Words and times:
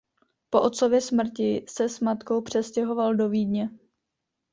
Po 0.49 0.61
otcově 0.61 1.01
smrti 1.01 1.65
se 1.69 1.89
s 1.89 1.99
matkou 1.99 2.41
přestěhoval 2.41 3.15
do 3.15 3.29
Vídně. 3.29 3.69